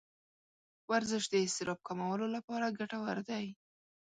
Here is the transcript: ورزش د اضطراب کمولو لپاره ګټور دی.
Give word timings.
ورزش 0.89 1.23
د 1.29 1.33
اضطراب 1.45 1.79
کمولو 1.87 2.25
لپاره 2.35 2.75
ګټور 2.79 3.17
دی. 3.29 3.45